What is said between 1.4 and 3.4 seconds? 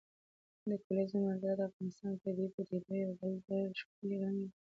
د افغانستان د طبیعي پدیدو یو بل